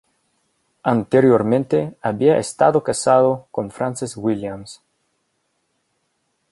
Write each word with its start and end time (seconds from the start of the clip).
Anteriormente 0.83 1.95
había 2.01 2.39
estado 2.39 2.81
casado 2.81 3.45
con 3.51 3.69
Frances 3.69 4.17
Williams. 4.17 4.81